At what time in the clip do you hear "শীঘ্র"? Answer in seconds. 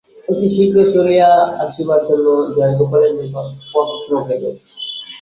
0.55-0.77